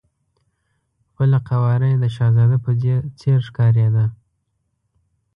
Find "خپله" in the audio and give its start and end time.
1.07-1.37